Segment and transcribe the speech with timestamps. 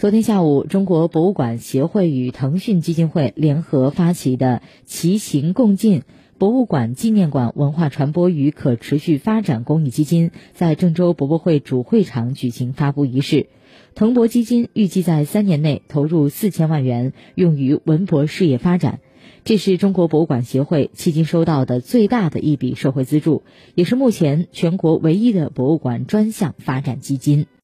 [0.00, 6.04] 昨天下午中国博物馆协会与腾讯基金会联合发起的齐行共进
[6.38, 13.48] 博物馆纪念馆文化传播与可持续发展公益基金在郑州博博会主会场举行发布仪式。
[13.94, 19.00] 腾博基金预计在三年内投入四千万元用于文博事业发展
[19.44, 23.42] 这是中国博物馆协会迄今收到的最大的一笔社会资助
[23.74, 27.50] 也是目前全国唯一的博物馆专项发展基金。